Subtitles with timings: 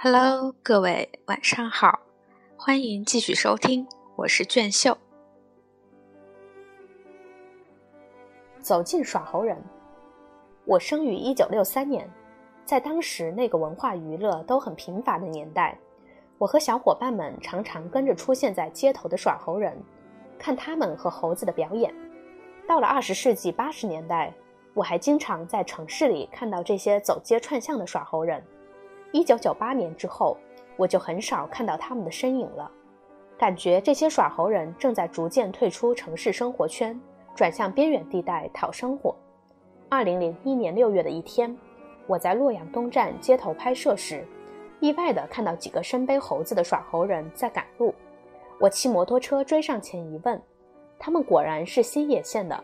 [0.00, 1.98] Hello，各位晚上好，
[2.56, 4.96] 欢迎继续收听，我是卷秀。
[8.60, 9.60] 走进耍猴人。
[10.64, 12.08] 我生于一九六三年，
[12.64, 15.76] 在当时那个文化娱乐都很贫乏的年代，
[16.38, 19.76] 我和小伙伴们常常跟着出现在街头的耍猴人，
[20.38, 21.92] 看他们和猴子的表演。
[22.68, 24.32] 到了二十世纪八十年代，
[24.74, 28.40] 我还经常在城市里看到这些走街串巷的耍猴人。
[29.12, 30.36] 一九九八年之后，
[30.76, 32.70] 我就很少看到他们的身影了，
[33.38, 37.00] 感觉这些耍猴人正在逐渐退出城市生活圈，
[37.34, 39.16] 转向边远地带讨生活。
[39.88, 41.56] 二零零一年六月的一天，
[42.06, 44.26] 我在洛阳东站街头拍摄时，
[44.80, 47.94] 意外地看到几个身背猴子的耍猴人在赶路。
[48.60, 50.40] 我骑摩托车追上前一问，
[50.98, 52.62] 他们果然是新野县的。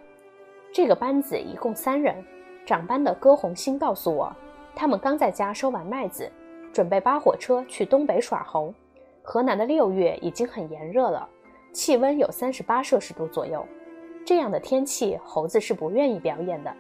[0.72, 2.22] 这个班子一共三人，
[2.66, 4.30] 长班的歌红星告诉我。
[4.76, 6.28] 他们刚在家收完麦子，
[6.74, 8.74] 准备扒火车去东北耍猴。
[9.22, 11.26] 河南的六月已经很炎热了，
[11.72, 13.64] 气温有三十八摄氏度左右。
[14.26, 16.74] 这样的天气，猴子是不愿意表演的。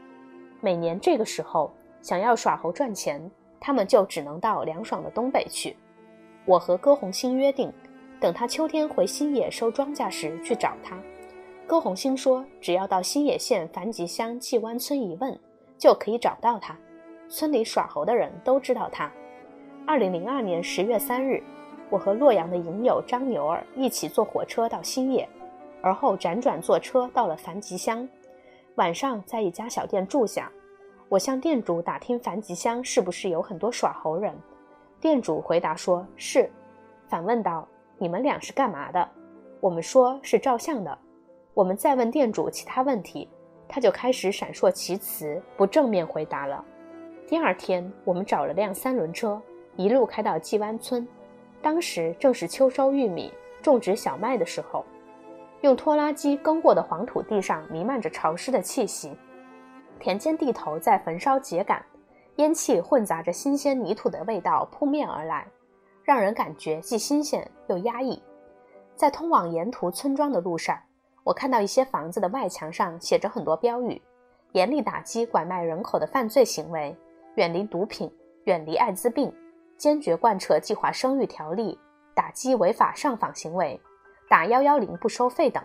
[0.60, 1.70] 每年这个时候，
[2.02, 5.76] 想要耍猴赚钱，他们就只能到凉爽的东北去。
[6.44, 7.72] 我和歌红星约定，
[8.18, 10.98] 等他秋天回新野收庄稼时去找他。
[11.68, 15.38] 歌红星说，只要到新野县樊集乡季湾村一问，
[15.78, 16.76] 就可以找到他。
[17.28, 19.10] 村里耍猴的人都知道他。
[19.86, 21.42] 二零零二年十月三日，
[21.90, 25.28] 我和洛阳的影友张牛儿一起坐火车到新野，
[25.82, 28.08] 而后辗转坐车到了樊集乡。
[28.76, 30.50] 晚上在一家小店住下，
[31.10, 34.34] 我向店主打听樊集乡是不是有很多耍猴人。
[35.00, 36.50] 店主回答说是，
[37.06, 37.68] 反问道
[37.98, 39.06] ：“你们俩是干嘛的？”
[39.60, 40.98] 我们说是照相的。
[41.52, 43.28] 我们再问店主其他问题，
[43.68, 46.64] 他就开始闪烁其词，不正面回答了。
[47.26, 49.40] 第二天，我们找了辆三轮车，
[49.76, 51.06] 一路开到季湾村。
[51.62, 54.84] 当时正是秋收玉米、种植小麦的时候，
[55.62, 59.16] 用拖拉机耕过的黄土地上弥漫着潮湿的气息，
[59.98, 61.82] 田间地头在焚烧秸秆，
[62.36, 65.46] 烟气混杂着新鲜泥土的味道扑面而来，
[66.02, 68.22] 让人感觉既新鲜又压抑。
[68.94, 70.78] 在通往沿途村庄的路上，
[71.24, 74.00] 我看到一些房子的外墙上写着很多标语，
[74.52, 76.94] 严厉打击拐卖人口的犯罪行为。
[77.36, 78.12] 远离毒品，
[78.44, 79.34] 远离艾滋病，
[79.76, 81.78] 坚决贯彻计划生育条例，
[82.14, 83.80] 打击违法上访行为，
[84.28, 85.62] 打幺幺零不收费等。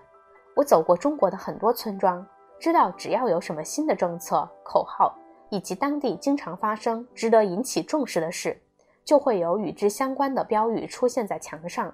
[0.55, 2.25] 我走过中国的很多村庄，
[2.59, 5.15] 知道只要有什么新的政策、口号，
[5.49, 8.61] 以及当地经常发生值得引起重视的事，
[9.05, 11.93] 就会有与之相关的标语出现在墙上。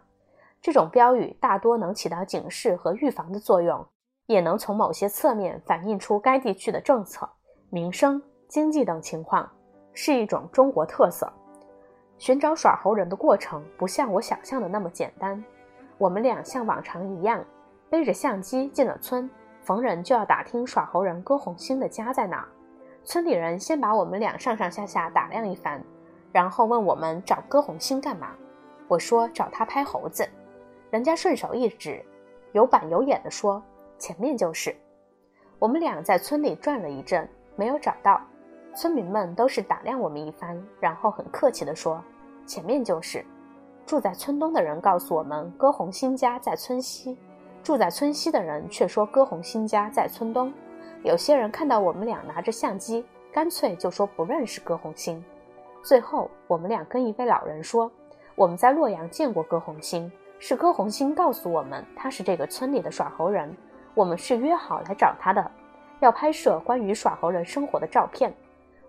[0.62, 3.86] 这种标语大多能起到警示和预防的作用，
[4.26, 7.30] 也能从某些侧面反映出该地区的政策、
[7.70, 9.48] 民生、经济等情况。
[9.98, 11.32] 是一种中国特色。
[12.18, 15.44] 寻找耍猴人的过程不像我想象的那么简单。
[15.98, 17.44] 我们俩像往常一样，
[17.90, 19.30] 背着相机进了村，
[19.62, 22.48] 逢人就要打听耍猴人歌红星的家在哪儿。
[23.04, 25.82] 村里人先把我们俩上上下下打量一番，
[26.32, 28.32] 然后问我们找歌红星干嘛。
[28.88, 30.28] 我说找他拍猴子。
[30.90, 32.04] 人家顺手一指，
[32.52, 33.62] 有板有眼地说
[34.00, 34.76] ：“前面就是。”
[35.60, 38.22] 我们俩在村里转了一阵，没有找到。
[38.76, 42.04] 村民们都是打量我们一番，然后很客气地说
[42.46, 43.26] ：“前面就是。”
[43.88, 47.16] 住在村东的人告诉我们，歌红新家在村西；
[47.64, 50.52] 住在村西的人却说歌红新家在村东。
[51.04, 55.24] 有些人看到我们俩拿着相机，干脆就说不认识歌红星。
[55.82, 57.90] 最后，我们俩跟一位老人说
[58.36, 63.56] ：“我们在洛阳见过歌红星，是歌红星告诉我们他是这个村里的耍猴人。
[63.94, 65.50] 我们是约好来找他的，
[66.02, 68.34] 要拍摄关于耍猴人生活的照片。”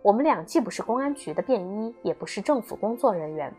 [0.06, 3.52] 我们俩既不是公安局的便衣，也不是政府工作人员，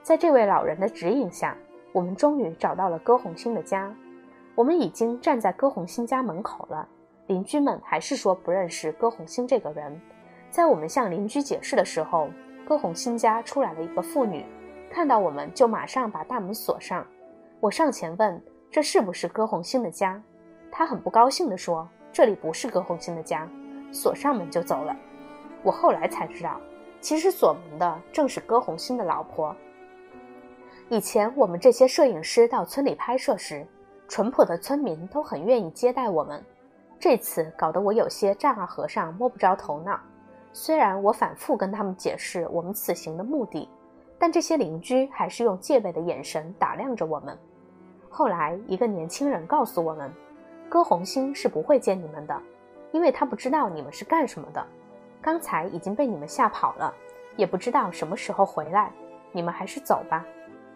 [0.00, 1.54] 在这位老人的指引下，
[1.92, 3.94] 我们终于找到了歌红星的家。
[4.54, 6.88] 我们已经站在歌红星家门口了，
[7.26, 10.00] 邻居们还是说不认识歌红星这个人。
[10.48, 12.30] 在我们向邻居解释的时候，
[12.66, 14.46] 歌红星家出来了一个妇女，
[14.90, 17.06] 看到我们就马上把大门锁上。
[17.60, 20.18] 我上前问这是不是歌红星的家，
[20.72, 23.46] 她很不高兴地说这里不是歌红星的家，
[23.92, 24.96] 锁上门就走了。
[25.62, 26.60] 我后来才知道，
[27.00, 29.54] 其实锁门的正是戈红星的老婆。
[30.88, 33.66] 以前我们这些摄影师到村里拍摄时，
[34.08, 36.42] 淳朴的村民都很愿意接待我们。
[36.98, 39.98] 这次搞得我有些丈二和尚摸不着头脑。
[40.52, 43.68] 虽然我反复跟他们解释我们此行的目的，
[44.18, 47.38] 但这些邻居还是用戒备的眼神打量着我们。
[48.08, 50.12] 后来，一个年轻人告诉我们，
[50.68, 52.36] 歌红星是不会见你们的，
[52.90, 54.66] 因为他不知道你们是干什么的。
[55.22, 56.94] 刚才已经被你们吓跑了，
[57.36, 58.92] 也不知道什么时候回来。
[59.32, 60.26] 你们还是走吧。”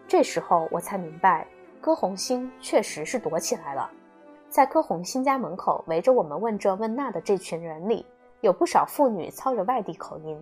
[0.07, 1.47] 这时候我才明白，
[1.81, 3.89] 歌红星确实是躲起来了。
[4.49, 8.05] 在歌红星家门口围着我们问这问那的这群人里，
[8.41, 10.41] 有不少妇女操着外地口音。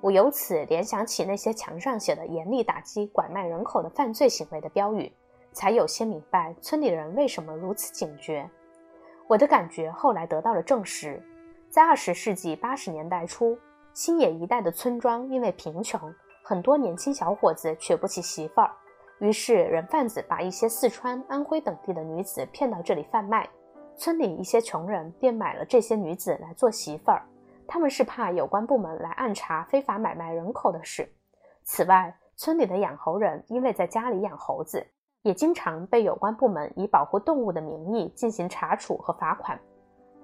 [0.00, 5.12] 我由此联想起那些墙上写的“严厉打击拐卖人口的犯罪行为”的标语，
[5.52, 8.48] 才有些明白村里人为什么如此警觉。
[9.26, 11.22] 我的感觉后来得到了证实，
[11.70, 13.56] 在二十世纪八十年代初，
[13.94, 16.12] 新野一带的村庄因为贫穷，
[16.42, 18.72] 很多年轻小伙子娶不起媳妇儿，
[19.20, 23.48] 于是人贩子把一些四川、安徽等地的女子骗到这里贩卖，
[23.96, 27.22] 村里一些穷人便买了这些女子来做媳妇儿。
[27.68, 31.08] 他们是怕有关部门来暗查非法买卖人口的事。
[31.62, 34.84] 此外，村里的养猴人因为在家里养猴子，
[35.22, 39.56] 也经常被有关部门以保护动物的名义进行查处和罚款。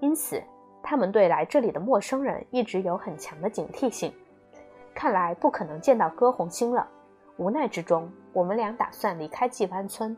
[0.01, 0.43] 因此，
[0.88, 4.15] 他们对来这里的陌生人一直有很强的警惕性。
[4.94, 6.87] 看来不可能见到歌红星了。
[7.38, 10.17] 无奈之中，我们俩打算离开季湾村。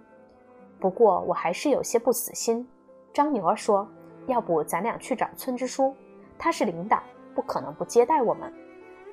[0.78, 2.68] 不过，我还是有些不死心。
[3.14, 3.88] 张牛儿说
[4.28, 5.96] ：“要不咱俩去找村支书，
[6.38, 7.02] 他是领导。”
[7.34, 8.52] 不可能不接待我们，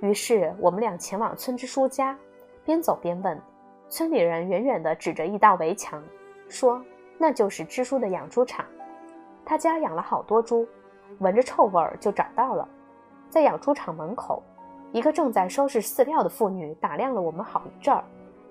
[0.02, 2.18] 于是我们俩前往村支书家，
[2.66, 3.40] 边走边问。
[3.88, 6.04] 村里人远远地指着一道围墙，
[6.50, 6.84] 说
[7.18, 8.66] ：“那就是支书的养猪场，
[9.46, 10.68] 他家养了好多猪，
[11.20, 12.68] 闻着臭味儿就找到了。”
[13.30, 14.42] 在养猪场门口，
[14.92, 18.04] 一个正在收拾饲料的妇女打量了我们好一阵儿，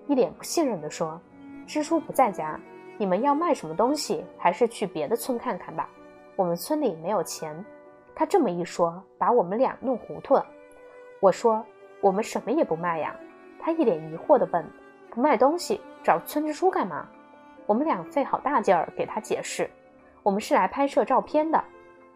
[0.06, 1.18] 一脸不信任地说
[1.66, 2.60] ：“支书不在家，
[2.98, 5.88] 你们要卖什么东西，还是去别的村看看吧。
[6.36, 7.64] 我们村里没有钱。”
[8.14, 10.46] 他这么一说，把我们俩弄糊涂了。
[11.20, 11.64] 我说
[12.00, 13.16] ：“我们什么也不卖呀。”
[13.58, 14.64] 他一脸疑惑地问
[15.10, 17.08] ：“不卖东西，找村支书干嘛？”
[17.66, 19.68] 我们俩费好大劲儿给他解释
[20.22, 21.64] ：“我们是来拍摄照片的，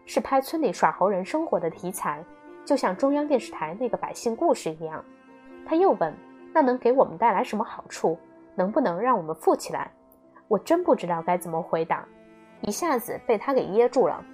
[0.09, 2.25] 是拍村里耍猴人生活的题材，
[2.65, 5.05] 就像中央电视台那个百姓故事一样。”
[5.67, 6.11] 他又问
[6.51, 8.17] ：“那能给我们带来什么好处？
[8.55, 9.91] 能不能让我们富起来？”
[10.49, 12.03] 我真不知道该怎么回答，
[12.61, 14.25] 一下子被他给噎住了。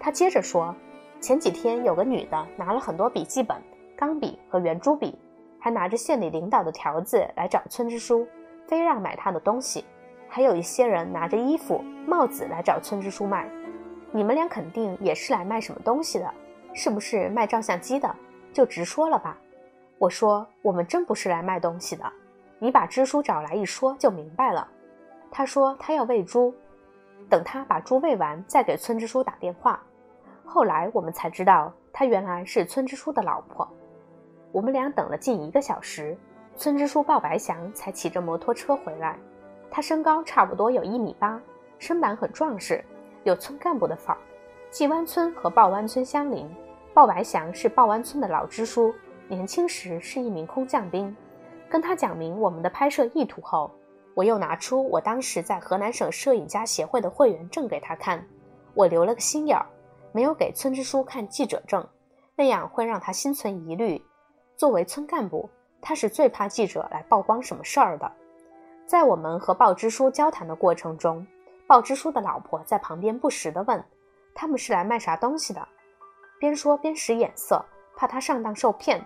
[0.00, 0.74] 他接着说。
[1.20, 3.54] 前几天有个女的拿了很多笔记本、
[3.94, 5.16] 钢笔和圆珠笔，
[5.60, 8.26] 还拿着县里领导的条子来找村支书，
[8.66, 9.84] 非让买她的东西。
[10.30, 13.46] 还有一些人拿着衣服、帽子来找村支书卖。
[14.12, 16.34] 你们俩肯定也是来卖什么东西的，
[16.74, 18.14] 是不是卖照相机的？
[18.52, 19.38] 就直说了吧。
[19.98, 22.04] 我说我们真不是来卖东西的，
[22.58, 24.66] 你把支书找来一说就明白了。
[25.30, 26.52] 他说他要喂猪，
[27.28, 29.80] 等他把猪喂完再给村支书打电话。
[30.44, 33.68] 后来我们才知道，他原来是村支书的老婆。
[34.50, 36.18] 我们俩等了近一个小时，
[36.56, 39.16] 村支书鲍白祥才骑着摩托车回来。
[39.70, 41.40] 他身高差不多有一米八，
[41.78, 42.84] 身板很壮实，
[43.24, 44.20] 有村干部的范儿。
[44.70, 46.48] 季湾村和鲍湾村相邻，
[46.94, 48.94] 鲍白祥是鲍湾村的老支书，
[49.28, 51.14] 年轻时是一名空降兵。
[51.68, 53.70] 跟他讲明我们的拍摄意图后，
[54.14, 58.24] 我又拿出我当时在河南省摄影家协会的会员证给他看。
[58.74, 59.66] 我留了个心眼儿。
[60.12, 61.86] 没有给村支书看记者证，
[62.34, 64.04] 那样会让他心存疑虑。
[64.56, 65.48] 作为村干部，
[65.80, 68.10] 他是最怕记者来曝光什么事儿的。
[68.86, 71.24] 在我们和鲍支书交谈的过程中，
[71.70, 73.80] 鲍支书的老婆在旁边不时地问
[74.34, 75.68] ：“他们是来卖啥东西的？”
[76.40, 77.64] 边说边使眼色，
[77.96, 79.00] 怕他上当受骗。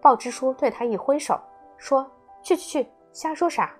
[0.00, 1.36] 鲍支书对他一挥手，
[1.76, 2.08] 说
[2.40, 3.74] ：“去去去，瞎说啥？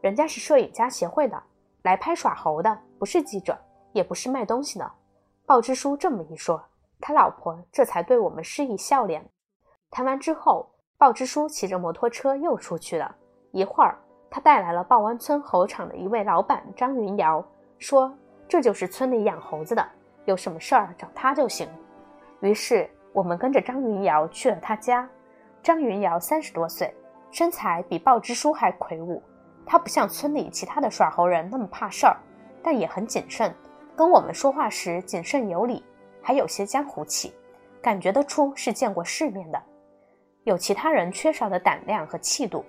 [0.00, 1.42] 人家是摄影家协会的，
[1.82, 3.54] 来拍耍猴的，不是记者，
[3.92, 4.90] 也不是卖东西的。”
[5.44, 6.64] 鲍支书这么一说，
[7.02, 9.22] 他老婆这才对我们施以笑脸。
[9.90, 13.14] 谈完之后，鲍支书骑着摩托车又出去了。
[13.52, 13.98] 一会儿，
[14.30, 17.44] 他带来了鲍湾村猴场的一位老板张云瑶，
[17.78, 18.12] 说
[18.48, 19.86] ：“这就是村里养猴子的，
[20.24, 21.68] 有什么事儿找他就行。”
[22.40, 25.08] 于是，我们跟着张云瑶去了他家。
[25.62, 26.94] 张云瑶三十多岁，
[27.30, 29.22] 身材比鲍支书还魁梧。
[29.66, 32.16] 他不像村里其他的耍猴人那么怕事儿，
[32.62, 33.54] 但也很谨慎。
[33.96, 35.82] 跟我们说话时谨慎有礼，
[36.20, 37.32] 还有些江湖气，
[37.80, 39.62] 感觉得出是见过世面的，
[40.42, 42.62] 有其他人缺少的胆量和气度。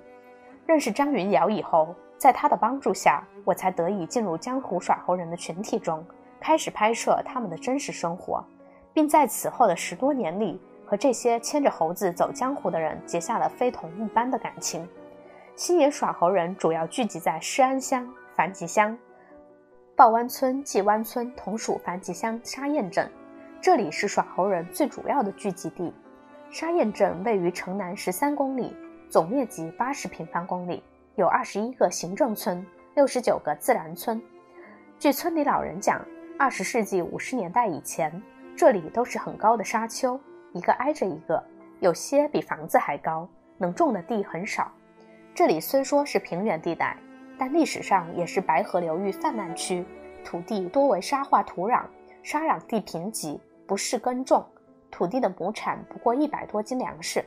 [0.65, 6.03] 认识张云瑶以后，在他的帮助下，我才得以进入江湖耍猴人的群体中，
[6.39, 8.43] 开始拍摄他们的真实生活，
[8.93, 14.87] 并在此后的十多年里，和这些牵着猴子走江湖的人结下了非同一般的感情。
[15.55, 18.97] 新野耍猴人主要聚集在施安乡、樊集乡。
[19.95, 23.09] 鲍湾村、季湾村同属樊集乡沙堰镇，
[23.61, 25.93] 这里是耍猴人最主要的聚集地。
[26.49, 28.75] 沙堰镇位于城南十三公里，
[29.09, 30.83] 总面积八十平方公里，
[31.15, 34.21] 有二十一个行政村，六十九个自然村。
[34.99, 36.05] 据村里老人讲，
[36.37, 38.21] 二十世纪五十年代以前，
[38.53, 40.19] 这里都是很高的沙丘，
[40.51, 41.41] 一个挨着一个，
[41.79, 43.25] 有些比房子还高，
[43.57, 44.69] 能种的地很少。
[45.33, 46.97] 这里虽说是平原地带，
[47.37, 49.85] 但历史上也是白河流域泛滥区，
[50.25, 51.85] 土地多为沙化土壤，
[52.23, 54.45] 沙壤地贫瘠，不适耕种，
[54.91, 57.23] 土地的亩产不过一百多斤粮食。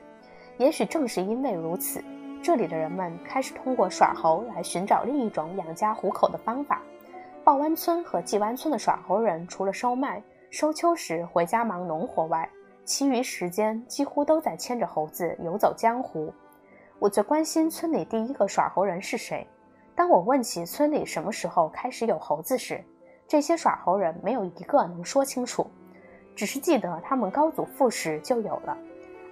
[0.58, 2.04] 也许正是因为如此，
[2.42, 6.82] 这里的人们开始通过耍猴来寻找另一种养家糊口的方法。
[7.44, 12.48] 鲍湾村和季湾村的耍猴人，除了收麦、收秋时回家忙农活外，
[12.84, 16.32] 其余时间几乎都在牵着猴子游走江湖。
[16.98, 19.46] 我最关心村里第一个耍猴人是谁。
[19.94, 22.82] 当我问起村里什么时候开始有猴子时，
[23.26, 25.66] 这些耍猴人没有一个能说清楚，
[26.36, 28.76] 只是记得他们高祖父时就有了。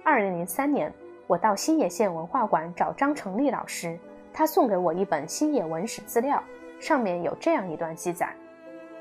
[0.03, 0.93] 二零零三年，
[1.27, 3.99] 我到新野县文化馆找张成立老师，
[4.33, 6.41] 他送给我一本新野文史资料，
[6.79, 8.33] 上面有这样一段记载：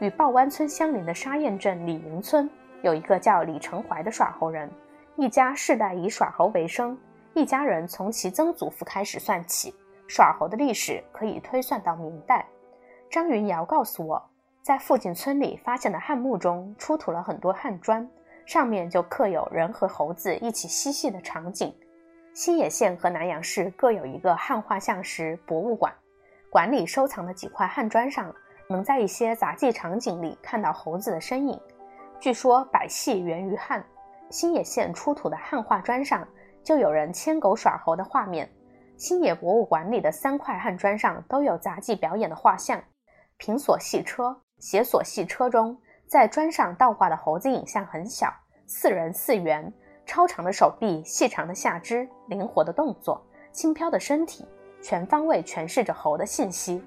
[0.00, 2.50] 与鲍湾村相邻的沙堰镇李营村。
[2.82, 4.68] 有一个叫李成怀的耍猴人，
[5.16, 6.98] 一家世代以耍猴为生。
[7.32, 9.74] 一家人从其曾祖父开始算起，
[10.08, 12.44] 耍猴的历史可以推算到明代。
[13.08, 14.22] 张云尧告诉我，
[14.62, 18.08] 在附近村里发现的汉墓中出土了很多汉砖，
[18.44, 21.72] 上面就刻有人和猴子一起嬉戏的场景。
[22.36, 25.90] 新野县和南阳市各有一个汉画像石博物馆，
[26.50, 28.30] 馆里收藏的几块汉砖上，
[28.68, 31.58] 能在一些杂技场景里看到猴子的身影。
[32.20, 33.82] 据说百戏源于汉，
[34.28, 36.28] 新野县出土的汉画砖上
[36.62, 38.46] 就有人牵狗耍猴的画面。
[38.98, 42.78] 新野博物馆里的三块汉砖上都有杂技表演的画像。
[43.38, 45.74] 平锁戏车、斜锁戏车中，
[46.06, 48.30] 在砖上倒挂的猴子影像很小，
[48.66, 49.72] 似人似猿，
[50.06, 53.20] 超长的手臂、细长的下肢、灵活的动作、
[53.52, 54.46] 轻飘的身体，
[54.80, 56.82] 全方位诠释着猴的信息。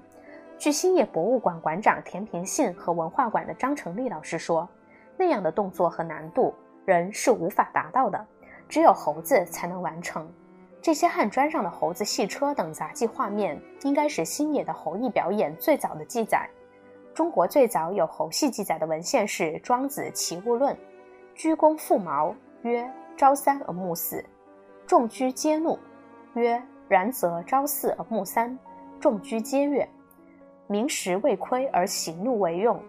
[0.58, 4.68] 据新野博物馆馆长田平信和文化馆的张成立老师说。
[5.16, 6.54] 那样的动作和难度，
[6.86, 8.26] 人是无法达到的，
[8.66, 10.26] 只有猴子才能完成。
[10.80, 16.48] 这些汉砖上的猴子戏车等杂技画面，应该是新野的猴艺表演最早的记载。
[17.12, 20.74] 中国最早有猴戏记载的文献是《庄子·齐物论》
[21.36, 24.24] ：“鞠躬复毛，曰：朝三而暮四。
[24.86, 25.78] 众居皆怒，
[26.32, 26.58] 曰：
[26.88, 28.58] 然则朝四而暮三。
[28.98, 29.86] 众居皆悦。
[30.66, 32.82] 明时未亏而喜怒为用，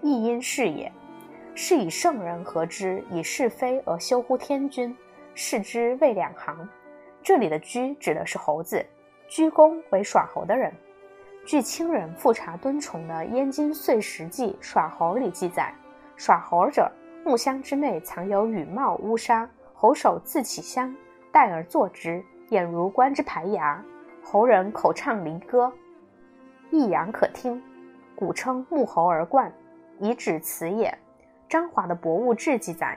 [0.00, 0.92] 亦因是也。”
[1.56, 4.96] 是以圣人和之，以是非而修乎天君，
[5.34, 6.56] 是之谓两行。
[7.20, 8.86] 这里的“居”指的是猴子，
[9.26, 10.72] 鞠躬为耍猴的人。
[11.44, 15.74] 据清人富察敦崇的《燕京岁时记·耍猴》里记载，
[16.14, 16.88] 耍猴者，
[17.24, 19.50] 木箱之内藏有羽帽乌纱，
[19.82, 20.94] 猴首自起香，
[21.32, 23.84] 戴而坐之，俨如观之排牙。
[24.22, 25.72] 猴人口唱离歌，
[26.70, 27.60] 抑扬可听，
[28.14, 29.52] 古称木猴而冠，
[29.98, 30.96] 以指此也。
[31.48, 32.96] 张华的《博物志》记载，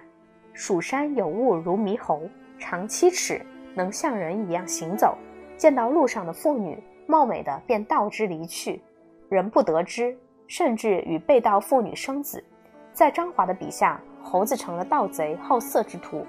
[0.53, 2.21] 蜀山有物如猕猴，
[2.59, 5.17] 长七尺，能像人一样行走。
[5.57, 6.77] 见到路上的妇女，
[7.07, 8.79] 貌美的便道之离去，
[9.27, 10.15] 人不得知，
[10.45, 12.45] 甚至与被盗妇女生子。
[12.93, 16.19] 在张华的笔下，猴子成了盗贼好色之徒。《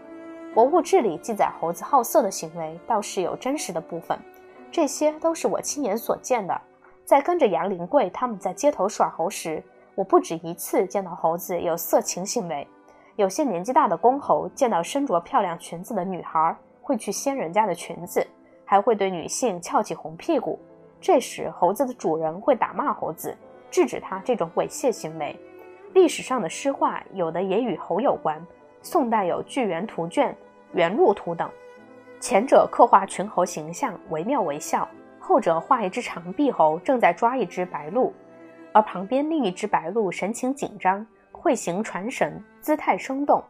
[0.57, 4.19] 博物志》里记载猴子好色的行为，倒是有真实的部分。
[4.73, 6.59] 这些都是我亲眼所见的。
[7.05, 9.63] 在跟着杨林贵他们在街头耍猴时。
[9.95, 12.67] 我不止一次见到猴子有色情行为，
[13.17, 18.27] 有些年纪大的公猴见到身着漂亮裙子的女孩，会去掀人家的裙子，
[18.65, 20.59] 还会对女性翘起红屁股。
[21.03, 23.37] 这时，猴子的主人会打骂猴子，
[23.71, 25.39] 制止他这种猥亵行为。
[25.93, 28.43] 历史上的诗画有的也与猴有关，
[28.81, 30.31] 宋代有《巨猿图卷》
[30.77, 31.51] 《猿鹿图》等，
[32.21, 34.87] 前者刻画群猴形象，惟妙惟肖；
[35.19, 38.13] 后者画一只长臂猴正在抓一只白鹿。
[38.75, 43.43] 而旁边另一只白鹿神情紧张，绘形传神，姿态生动。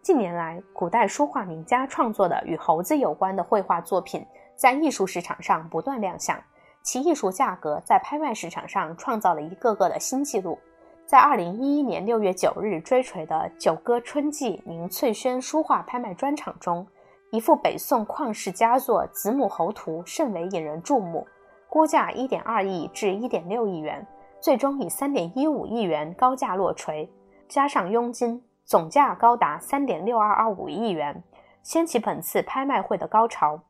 [0.00, 6.42] 近年来，古代书画名家创作的与猴子有关的绘画作品，在艺术市场上不断亮相，
[6.80, 10.58] 其艺术价格在拍卖市场上创造了一个个的新纪录。
[11.10, 16.86] 在二零一一年六月九日追锤的九歌春季宁翠轩书画拍卖专场中，
[17.32, 21.26] 一幅北宋旷世佳作《子母猴图》甚为引人注目，
[21.68, 24.06] 估价一点二亿至一点六亿元。
[24.40, 27.10] 最终以三点一五亿元高价落锤，
[27.48, 31.24] 加上佣金，总价高达三点六二二五亿元，
[31.64, 33.60] 掀起本次拍卖会的高潮。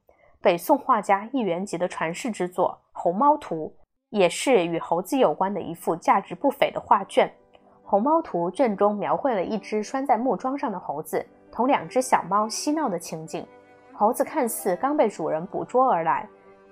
[0.43, 3.73] 北宋画家一元级的传世之作《猴猫图》，
[4.11, 7.27] 也是与猴子有关的一幅价值不菲的画卷。
[7.83, 13.47] 《猴猫图》卷中描绘了一只拴在木桩上的猴子同两只小猫嬉闹的情景。
[13.93, 16.29] 猴子看似刚被主人捕捉而来，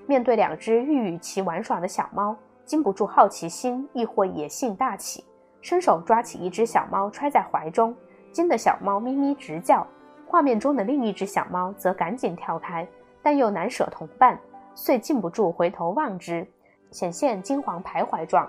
[0.07, 2.37] 面对两只欲与其玩耍的小猫。
[2.65, 5.25] 禁不住好奇心，亦或野性大起，
[5.63, 7.97] 伸手抓起一只小猫揣在怀中，
[8.31, 9.87] 惊得小猫咪咪直叫。
[10.27, 12.87] 画面中的另一只小猫则赶紧跳开，
[13.23, 14.39] 但又难舍同伴，
[14.75, 16.47] 遂禁不住回头望之，
[16.91, 18.49] 显现金黄徘徊状，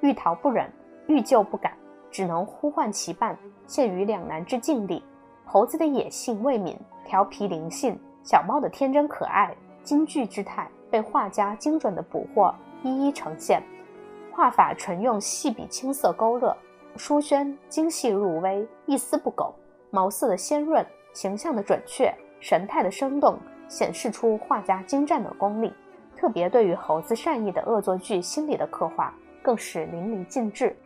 [0.00, 0.70] 欲逃不忍，
[1.06, 1.72] 欲救不敢，
[2.10, 5.04] 只能呼唤其伴，陷于两难之境地。
[5.44, 13.62] 猴子的野性未泯，调皮灵性；小猫的天真可爱、惊惧之态，被画家精准的捕获，一一呈现。
[14.32, 16.56] 画法纯用细笔青色勾勒，
[16.96, 19.52] 书轩精细入微，一丝不苟。
[19.90, 25.72] 毛色的鲜润，形象的准确，神态的生动，显示出画家精湛的功力。
[26.20, 29.10] 特别对于猴子善意的恶作剧心理的刻画，
[29.40, 30.76] 更是淋漓尽致。